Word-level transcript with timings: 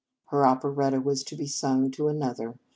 Her 0.29 0.47
operetta 0.47 0.99
was 0.99 1.23
to 1.25 1.35
be 1.35 1.45
sung 1.45 1.91
to 1.91 2.07
another. 2.07 2.55